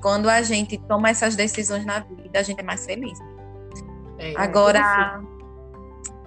[0.00, 3.18] quando a gente toma essas decisões na vida, a gente é mais feliz.
[4.18, 5.20] É, Agora,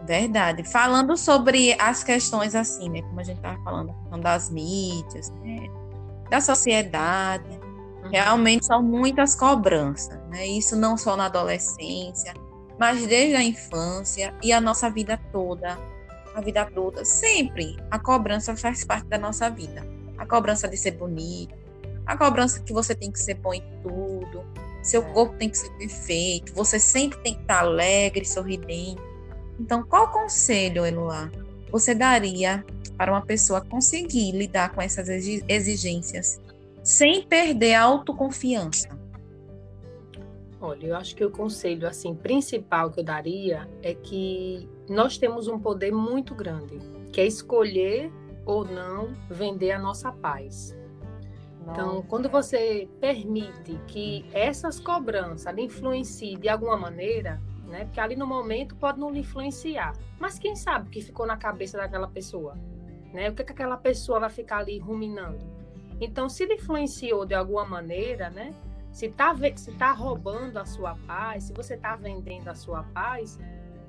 [0.10, 0.63] verdade.
[0.63, 3.04] Falando sobre as questões assim, né?
[3.04, 5.67] Como a gente estava falando, das mídias, né?
[6.32, 7.48] da sociedade.
[8.04, 8.10] Uhum.
[8.10, 10.48] Realmente são muitas cobranças, né?
[10.48, 12.34] Isso não só na adolescência,
[12.80, 15.78] mas desde a infância e a nossa vida toda,
[16.34, 19.86] a vida toda, sempre a cobrança faz parte da nossa vida.
[20.17, 21.54] A cobrança de ser bonito,
[22.06, 24.43] a cobrança que você tem que ser bom em tudo,
[24.82, 25.06] seu é.
[25.13, 29.09] corpo tem que ser perfeito, você sempre tem que estar alegre, sorridente.
[29.60, 31.30] Então, qual conselho, Eloá,
[31.72, 32.63] você daria
[32.98, 36.39] para uma pessoa conseguir lidar com essas exigências
[36.84, 38.89] sem perder a autoconfiança?
[40.62, 45.48] Olha, eu acho que o conselho assim principal que eu daria é que nós temos
[45.48, 46.80] um poder muito grande,
[47.13, 48.12] que é escolher
[48.45, 50.76] ou não vender a nossa paz.
[51.62, 51.82] Então, nossa.
[51.82, 57.39] Então, quando você permite que essas cobranças influenciem de alguma maneira,
[57.70, 57.86] né?
[57.86, 61.38] Porque ali no momento pode não lhe influenciar, mas quem sabe o que ficou na
[61.38, 62.58] cabeça daquela pessoa,
[63.14, 63.30] né?
[63.30, 65.40] O que, que aquela pessoa vai ficar ali ruminando?
[66.02, 68.54] Então, se lhe influenciou de alguma maneira, né?
[68.92, 73.40] Se está se tá roubando a sua paz, se você está vendendo a sua paz,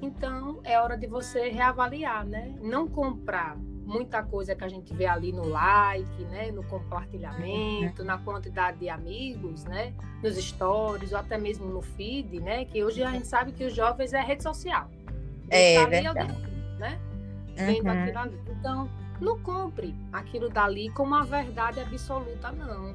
[0.03, 2.55] então é hora de você reavaliar, né?
[2.61, 3.57] Não comprar
[3.91, 8.89] muita coisa que a gente vê ali no like, né, no compartilhamento, na quantidade de
[8.89, 13.51] amigos, né, nos stories ou até mesmo no feed, né, que hoje a gente sabe
[13.51, 14.89] que os jovens é rede social.
[15.51, 16.33] É, é verdade.
[16.79, 17.01] né?
[17.57, 18.03] Vendo uhum.
[18.03, 18.41] aquilo ali.
[18.49, 18.89] Então,
[19.21, 22.95] não compre aquilo dali como uma verdade absoluta, não.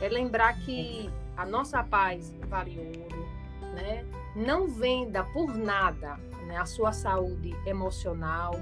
[0.00, 3.28] É lembrar que a nossa paz vale ouro,
[3.74, 4.06] né?
[4.34, 8.54] Não venda por nada né, a sua saúde emocional,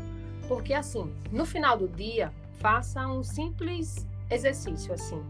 [0.48, 5.22] porque assim, no final do dia, faça um simples exercício assim,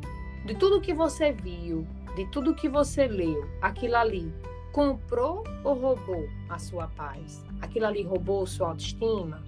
[0.47, 4.33] de tudo que você viu, de tudo que você leu, aquilo ali
[4.73, 7.45] comprou ou roubou a sua paz?
[7.61, 9.43] Aquilo ali roubou sua autoestima?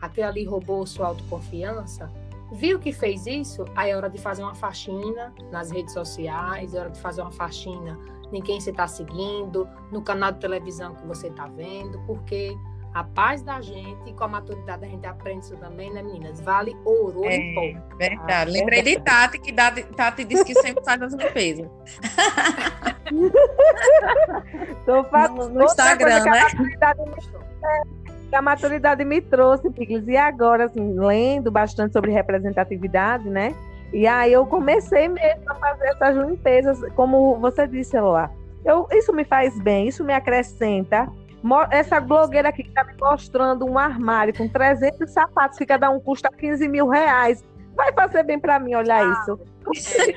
[0.00, 2.10] Aquilo ali roubou sua autoconfiança?
[2.52, 3.64] Viu que fez isso?
[3.74, 7.32] Aí é hora de fazer uma faxina nas redes sociais, é hora de fazer uma
[7.32, 7.98] faxina
[8.32, 12.56] em quem você está seguindo, no canal de televisão que você está vendo, porque
[12.96, 16.40] a paz da gente e com a maturidade a gente aprende isso também, né, meninas?
[16.40, 17.96] Vale ouro, ouro é, em pó.
[17.98, 18.50] Verdade.
[18.50, 21.68] Ah, Lembrei de Tati, que Tati disse que sempre faz as limpezas.
[24.86, 26.46] Tô falando no, no Instagram, né?
[28.32, 30.08] a maturidade me trouxe, Piglis.
[30.08, 33.54] E agora, assim, lendo bastante sobre representatividade, né?
[33.92, 38.30] E aí eu comecei mesmo a fazer essas limpezas, como você disse, Eloá.
[38.64, 41.06] Eu, isso me faz bem, isso me acrescenta.
[41.70, 46.00] Essa blogueira aqui que está me mostrando um armário com 300 sapatos, que cada um
[46.00, 47.44] custa 15 mil reais.
[47.74, 49.38] Vai fazer bem para mim olhar ah, isso.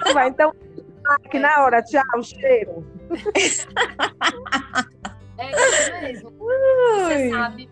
[0.08, 0.12] É.
[0.14, 0.54] Vai, então,
[1.10, 2.86] aqui na hora, tchau, cheiro.
[5.38, 6.32] É isso mesmo.
[6.32, 7.70] Você sabe,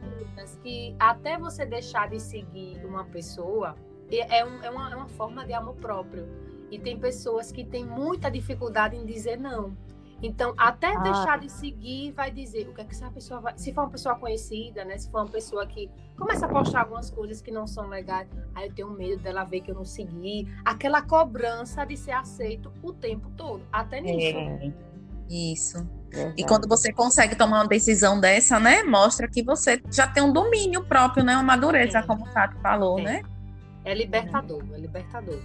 [0.67, 3.75] que até você deixar de seguir uma pessoa
[4.11, 6.27] é, um, é, uma, é uma forma de amor próprio.
[6.69, 9.75] E tem pessoas que têm muita dificuldade em dizer não.
[10.21, 10.99] Então, até ah.
[10.99, 13.53] deixar de seguir, vai dizer o que é que essa pessoa vai.
[13.57, 14.97] Se for uma pessoa conhecida, né?
[14.97, 18.67] Se for uma pessoa que começa a postar algumas coisas que não são legais, aí
[18.67, 20.47] eu tenho medo dela ver que eu não segui.
[20.65, 23.63] Aquela cobrança de ser aceito o tempo todo.
[23.71, 24.37] Até nisso.
[24.37, 24.73] É,
[25.29, 25.97] isso.
[26.09, 26.41] Verdade.
[26.41, 30.31] E quando você consegue tomar uma decisão dessa, né, mostra que você já tem um
[30.31, 32.07] domínio próprio, né, uma madureza, Sim.
[32.07, 33.03] como o Tato falou, Sim.
[33.03, 33.21] né?
[33.83, 35.39] É libertador, é libertador.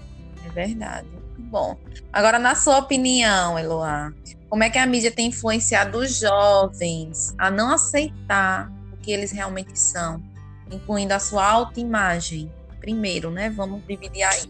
[0.47, 1.22] É verdade.
[1.51, 1.77] Bom,
[2.13, 4.13] agora na sua opinião, Eloá,
[4.49, 9.33] como é que a mídia tem influenciado os jovens a não aceitar o que eles
[9.33, 10.23] realmente são,
[10.71, 12.53] incluindo a sua autoimagem?
[12.81, 13.49] Primeiro, né?
[13.51, 14.45] Vamos dividir aí.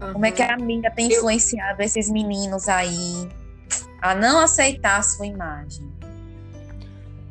[0.00, 0.12] Uhum.
[0.12, 1.86] Como é que a mídia tem influenciado Eu...
[1.86, 3.28] esses meninos aí
[4.00, 5.90] a não aceitar a sua imagem?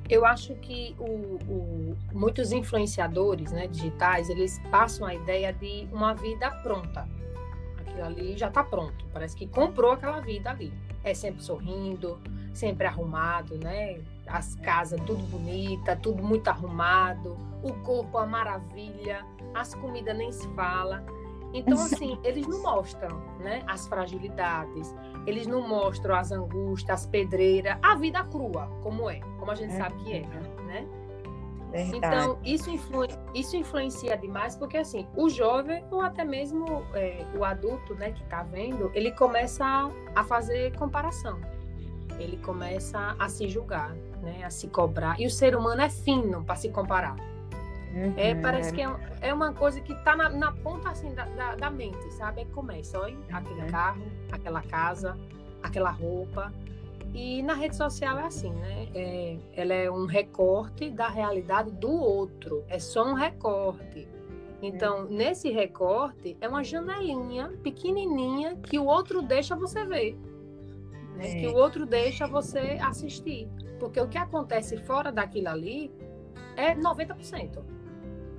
[0.09, 1.05] Eu acho que o,
[1.49, 7.07] o, muitos influenciadores né, digitais, eles passam a ideia de uma vida pronta.
[7.91, 9.05] Aquilo ali já está pronto.
[9.13, 10.73] Parece que comprou aquela vida ali.
[11.03, 12.19] É sempre sorrindo,
[12.53, 13.99] sempre arrumado, né?
[14.27, 20.47] As casas tudo bonita, tudo muito arrumado, o corpo a maravilha, as comidas nem se
[20.55, 21.03] fala.
[21.53, 24.95] Então, assim, eles não mostram né, as fragilidades,
[25.27, 29.73] eles não mostram as angústias, as pedreiras, a vida crua, como é, como a gente
[29.73, 29.77] é.
[29.77, 30.21] sabe que é,
[30.65, 30.87] né?
[31.71, 31.97] Verdade.
[31.97, 37.45] Então, isso, influ, isso influencia demais, porque assim, o jovem, ou até mesmo é, o
[37.45, 41.39] adulto, né, que está vendo, ele começa a, fazer comparação.
[42.19, 45.19] Ele começa a se julgar, né, a se cobrar.
[45.19, 47.15] E o ser humano é fino para se comparar.
[47.93, 48.13] Uhum.
[48.15, 48.89] É, parece que é,
[49.21, 52.41] é, uma coisa que está na, na, ponta assim, da, da, da, mente, sabe?
[52.41, 53.67] Aí começa, olha, aquele uhum.
[53.67, 55.17] carro, aquela casa,
[55.63, 56.53] aquela roupa.
[57.13, 58.87] E na rede social é assim, né?
[58.95, 64.07] É, ela é um recorte da realidade do outro, é só um recorte.
[64.61, 65.09] Então, é.
[65.09, 70.15] nesse recorte, é uma janelinha pequenininha que o outro deixa você ver,
[71.17, 71.31] né?
[71.31, 71.39] É.
[71.41, 73.47] que o outro deixa você assistir.
[73.79, 75.91] Porque o que acontece fora daquilo ali
[76.55, 77.57] é 90%.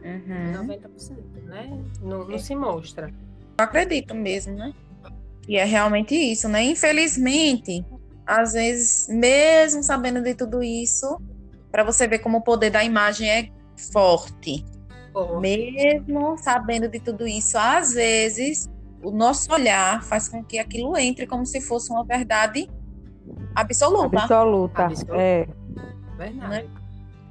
[0.05, 0.67] Uhum.
[0.67, 1.83] 90%, né?
[2.01, 3.13] Não, não se mostra.
[3.59, 4.73] Eu acredito mesmo, né?
[5.49, 6.63] E é realmente isso, né?
[6.63, 7.85] Infelizmente,
[8.33, 11.21] às vezes, mesmo sabendo de tudo isso,
[11.71, 13.49] para você ver como o poder da imagem é
[13.93, 14.65] forte.
[15.15, 15.39] Oh.
[15.39, 18.71] Mesmo sabendo de tudo isso, às vezes
[19.03, 22.71] o nosso olhar faz com que aquilo entre como se fosse uma verdade
[23.55, 24.21] absoluta.
[24.21, 25.17] Absoluta, absoluta.
[25.21, 25.49] é.
[26.17, 26.49] Verdade.
[26.49, 26.71] Né?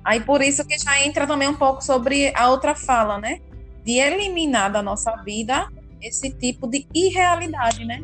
[0.03, 3.39] Aí por isso que já entra também um pouco sobre a outra fala, né?
[3.83, 5.67] De eliminar da nossa vida
[5.99, 8.03] esse tipo de irrealidade, né?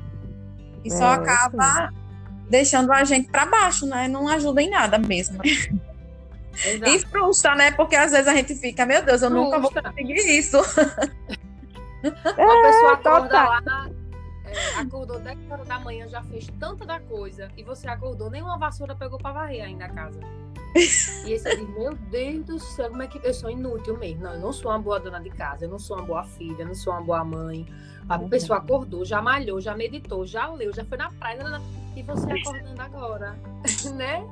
[0.82, 2.07] Que só é, acaba sim
[2.50, 4.08] deixando a gente para baixo, né?
[4.08, 5.40] Não ajuda em nada mesmo.
[5.44, 6.92] Exato.
[6.92, 7.72] E frustra, né?
[7.72, 9.58] Porque às vezes a gente fica, meu Deus, eu frustra.
[9.58, 10.58] nunca vou conseguir isso.
[12.04, 13.44] É, Uma pessoa acorda tá.
[13.44, 13.90] lá,
[14.46, 18.42] é, acordou 10 horas da manhã, já fez tanta da coisa, e você acordou, nem
[18.42, 20.20] uma vassoura pegou para varrer ainda a casa.
[20.76, 24.24] E esse diz, meu Deus do céu, como é que eu sou inútil mesmo?
[24.24, 26.62] Não, eu não sou uma boa dona de casa, eu não sou uma boa filha,
[26.62, 27.66] eu não sou uma boa mãe.
[28.10, 31.62] A pessoa acordou, já malhou, já meditou, já leu, já foi na praia
[31.96, 33.36] e você acordando agora,
[33.96, 34.26] né?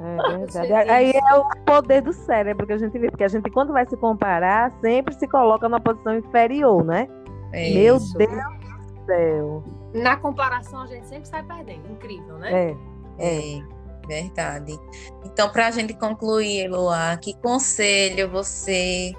[0.00, 0.90] É verdade.
[0.90, 3.86] Aí é o poder do cérebro que a gente vê, porque a gente, quando vai
[3.86, 7.08] se comparar, sempre se coloca numa posição inferior, né?
[7.52, 8.18] É Meu isso.
[8.18, 9.64] Deus do céu.
[9.94, 11.90] Na comparação, a gente sempre sai perdendo.
[11.90, 12.52] Incrível, né?
[12.52, 12.76] É.
[13.18, 13.78] É.
[14.06, 14.78] Verdade.
[15.24, 19.12] Então, para a gente concluir, Eloá, que conselho você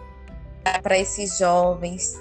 [0.64, 2.20] dá para esses jovens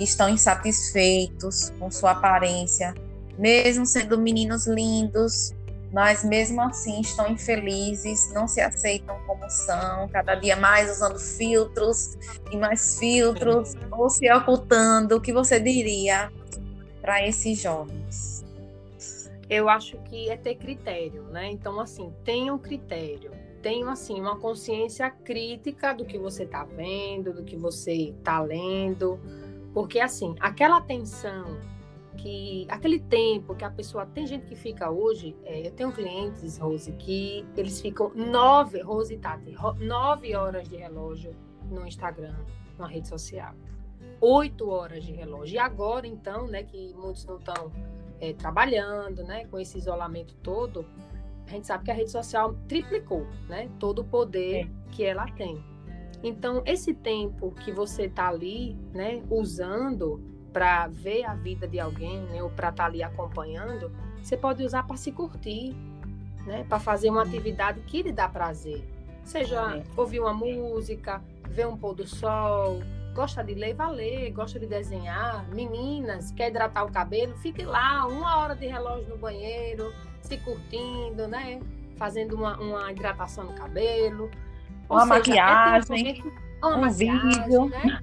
[0.00, 2.94] estão insatisfeitos com sua aparência,
[3.38, 5.54] mesmo sendo meninos lindos,
[5.92, 12.16] mas mesmo assim estão infelizes, não se aceitam como são, cada dia mais usando filtros
[12.50, 15.16] e mais filtros, ou se ocultando.
[15.16, 16.30] O que você diria
[17.00, 18.44] para esses jovens?
[19.48, 21.50] Eu acho que é ter critério, né?
[21.52, 23.30] Então, assim, tenham critério.
[23.62, 29.20] Tenham, assim, uma consciência crítica do que você está vendo, do que você está lendo.
[29.76, 31.44] Porque, assim, aquela atenção
[32.16, 36.56] que aquele tempo que a pessoa tem gente que fica hoje, é, eu tenho clientes,
[36.56, 41.30] Rose, que eles ficam nove, Rose e Tati, nove horas de relógio
[41.70, 42.34] no Instagram,
[42.78, 43.52] numa rede social,
[44.18, 45.56] oito horas de relógio.
[45.56, 47.70] E agora, então, né, que muitos não estão
[48.18, 50.86] é, trabalhando, né, com esse isolamento todo,
[51.46, 54.90] a gente sabe que a rede social triplicou, né, todo o poder é.
[54.90, 55.62] que ela tem.
[56.22, 60.20] Então, esse tempo que você está ali, né, usando
[60.52, 64.64] para ver a vida de alguém, né, ou para estar tá ali acompanhando, você pode
[64.64, 65.76] usar para se curtir,
[66.46, 68.82] né, para fazer uma atividade que lhe dá prazer.
[69.24, 72.80] Seja ouvir uma música, ver um pôr do sol,
[73.12, 75.48] gosta de ler, vai ler, gosta de desenhar.
[75.48, 81.26] Meninas, quer hidratar o cabelo, fique lá uma hora de relógio no banheiro, se curtindo,
[81.26, 81.60] né?
[81.96, 84.30] Fazendo uma, uma hidratação no cabelo.
[84.88, 86.24] Ou uma seja, maquiagem.
[86.62, 87.66] É uma um maquiagem, vídeo.
[87.66, 88.02] Né?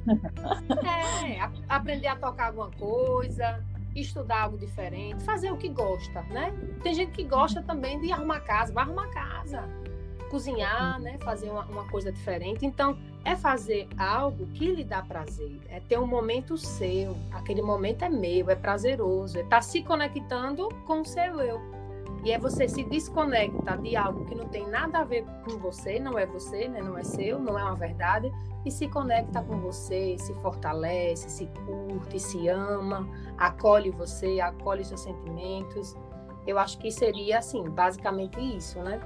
[1.25, 3.63] É, aprender a tocar alguma coisa,
[3.95, 6.53] estudar algo diferente, fazer o que gosta, né?
[6.81, 9.67] Tem gente que gosta também de arrumar casa, vai arrumar casa,
[10.29, 11.17] cozinhar, né?
[11.23, 12.65] Fazer uma, uma coisa diferente.
[12.65, 18.03] Então, é fazer algo que lhe dá prazer, é ter um momento seu, aquele momento
[18.03, 21.61] é meu, é prazeroso, é estar tá se conectando com o seu eu.
[22.23, 25.99] E é você se desconecta de algo que não tem nada a ver com você,
[25.99, 26.81] não é você, né?
[26.81, 28.31] não é seu, não é uma verdade,
[28.65, 33.05] e se conecta com você, se fortalece, se curte, se ama,
[33.37, 35.97] acolhe você, acolhe seus sentimentos.
[36.47, 39.01] Eu acho que seria assim, basicamente isso, né?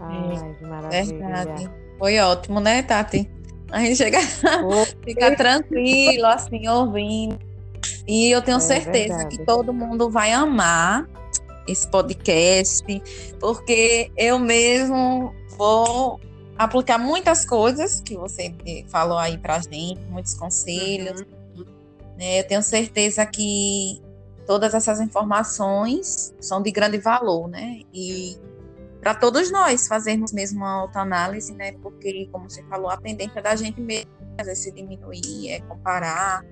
[0.00, 1.04] Ai, que maravilha.
[1.04, 1.70] Verdade.
[1.98, 3.30] Foi ótimo, né, Tati?
[3.70, 4.18] A gente chega,
[5.04, 7.38] fica tranquilo, assim, ouvindo.
[8.06, 9.36] E eu tenho é certeza verdade.
[9.36, 11.06] que todo mundo vai amar
[11.66, 12.84] esse podcast,
[13.40, 16.20] porque eu mesmo vou
[16.56, 18.54] aplicar muitas coisas que você
[18.88, 21.22] falou aí para gente, muitos conselhos.
[21.56, 21.64] Uhum.
[22.18, 22.40] Né?
[22.40, 24.00] Eu tenho certeza que
[24.46, 27.80] todas essas informações são de grande valor, né?
[27.92, 28.38] E
[29.00, 31.72] para todos nós fazermos mesmo uma autoanálise, né?
[31.82, 36.44] Porque, como você falou, a tendência da gente mesmo é se diminuir, é comparar,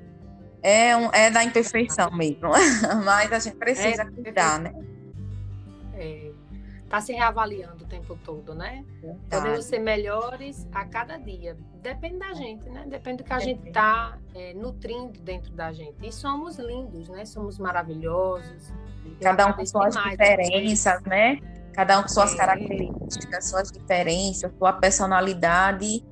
[0.63, 2.51] é, um, é da imperfeição mesmo,
[3.05, 4.73] mas a gente precisa é, cuidar, né?
[5.97, 6.33] É,
[6.89, 8.85] tá se reavaliando o tempo todo, né?
[9.31, 11.57] Podemos ser melhores a cada dia.
[11.83, 12.85] Depende da gente, né?
[12.87, 13.63] Depende do que a Depende.
[13.63, 15.97] gente tá é, nutrindo dentro da gente.
[16.03, 17.25] E somos lindos, né?
[17.25, 18.73] Somos maravilhosos.
[19.21, 21.39] Cada um com suas diferenças, né?
[21.73, 22.37] Cada um com suas é.
[22.37, 26.05] características, suas diferenças, sua personalidade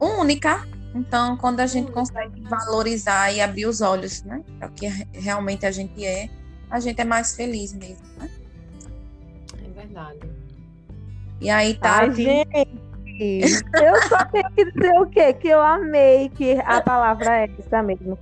[0.00, 4.86] única, então, quando a gente consegue valorizar e abrir os olhos, né, para o que
[5.12, 6.30] realmente a gente é,
[6.70, 8.30] a gente é mais feliz mesmo, né?
[9.96, 10.30] Verdade.
[11.40, 12.00] E aí, tá.
[12.00, 12.82] Ai, gente,
[13.18, 15.32] eu só tenho que dizer o quê?
[15.32, 18.18] Que eu amei que a palavra é essa mesmo.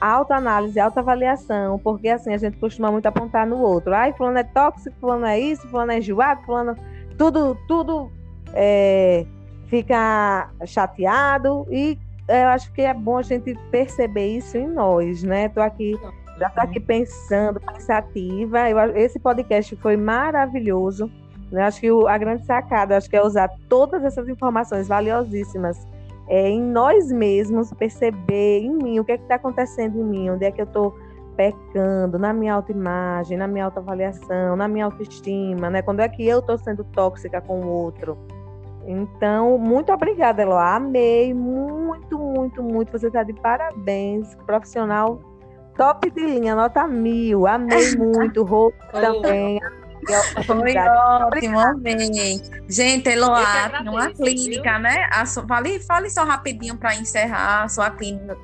[0.00, 3.94] Autoanálise, autoavaliação, porque assim a gente costuma muito apontar no outro.
[3.94, 6.76] Ai, fulano é tóxico, fulano é isso, fulano é enjoado, fulano.
[7.18, 8.12] Tudo, tudo
[8.52, 9.26] é,
[9.66, 11.98] fica chateado e
[12.28, 15.46] eu acho que é bom a gente perceber isso em nós, né?
[15.46, 15.98] Estou aqui,
[16.38, 18.68] já estou aqui pensando, pensativa.
[18.68, 21.10] Eu, esse podcast foi maravilhoso.
[21.50, 21.62] Né?
[21.62, 25.86] Acho que o, a grande sacada, acho que é usar todas essas informações valiosíssimas
[26.28, 30.44] é, em nós mesmos, perceber em mim o que é está acontecendo em mim, onde
[30.44, 30.94] é que eu estou
[31.36, 35.82] pecando na minha autoimagem, na minha autoavaliação, na minha autoestima, né?
[35.82, 38.18] Quando é que eu estou sendo tóxica com o outro?
[38.86, 40.76] Então, muito obrigada, Eloá.
[40.76, 42.90] Amei muito, muito, muito.
[42.92, 44.34] Você está de parabéns.
[44.46, 45.20] Profissional
[45.76, 47.46] top de linha, nota mil.
[47.46, 48.42] Amei muito.
[48.42, 49.60] Rô também.
[50.46, 52.40] Foi ótimo, amei.
[52.68, 54.80] Gente, Eloá tem uma clínica, viu?
[54.80, 55.08] né?
[55.10, 58.36] A sua, fale, fale só rapidinho para encerrar a sua clínica,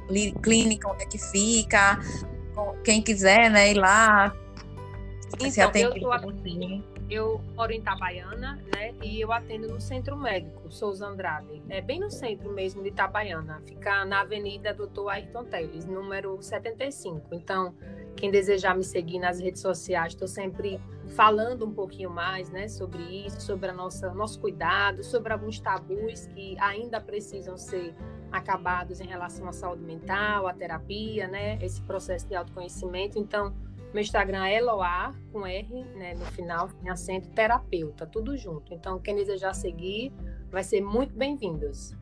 [0.42, 2.00] clínica, onde é que fica.
[2.84, 4.32] Quem quiser, né, ir lá.
[5.34, 8.94] Então, se atende eu tô aqui, eu moro em Itabaiana, né?
[9.02, 11.62] E eu atendo no Centro Médico Souza Andrade.
[11.68, 13.60] É bem no centro mesmo de Itabaiana.
[13.66, 17.34] Fica na Avenida Doutor Ayrton Teles, número 75.
[17.34, 17.74] Então,
[18.16, 22.68] quem desejar me seguir nas redes sociais, estou sempre falando um pouquinho mais, né?
[22.68, 27.94] Sobre isso, sobre a nossa nosso cuidado, sobre alguns tabus que ainda precisam ser
[28.30, 31.58] acabados em relação à saúde mental, à terapia, né?
[31.60, 33.18] Esse processo de autoconhecimento.
[33.18, 33.52] Então
[33.92, 38.72] meu Instagram é Eloar, com R né, no final, em acento terapeuta, tudo junto.
[38.72, 40.12] Então, quem desejar seguir,
[40.50, 41.94] vai ser muito bem-vindos.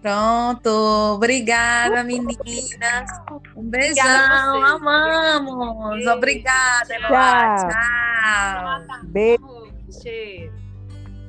[0.00, 0.68] Pronto,
[1.14, 3.08] obrigada, meninas.
[3.56, 6.04] Um beijão, amamos.
[6.08, 7.56] Obrigada, Eloá.
[7.56, 8.86] Tchau.
[8.86, 9.04] Tchau.
[9.04, 9.72] Beijo.
[10.02, 10.52] Cheiro.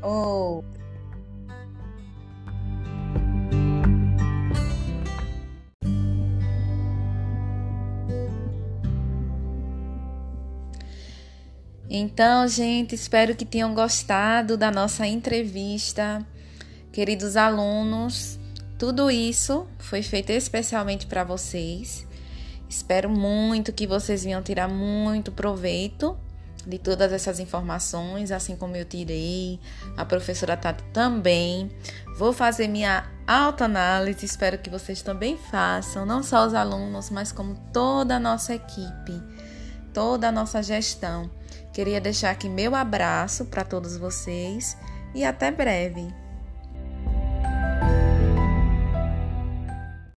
[0.02, 0.64] Oh.
[11.96, 16.26] Então, gente, espero que tenham gostado da nossa entrevista.
[16.92, 18.40] Queridos alunos,
[18.80, 22.04] tudo isso foi feito especialmente para vocês.
[22.68, 26.18] Espero muito que vocês venham tirar muito proveito
[26.66, 29.60] de todas essas informações, assim como eu tirei,
[29.96, 31.70] a professora Tati também.
[32.18, 37.54] Vou fazer minha autoanálise, espero que vocês também façam, não só os alunos, mas como
[37.72, 39.22] toda a nossa equipe,
[39.94, 41.30] toda a nossa gestão.
[41.74, 44.78] Queria deixar aqui meu abraço para todos vocês
[45.16, 46.23] e até breve.